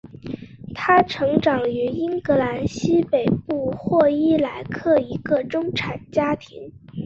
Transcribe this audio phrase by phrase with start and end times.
[0.73, 6.73] 她成长于英格兰西北部霍伊莱克一个中产家庭。